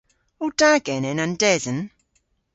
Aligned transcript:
O 0.43 0.45
da 0.59 0.71
genen 0.85 1.17
an 1.25 1.33
desen? 1.41 1.79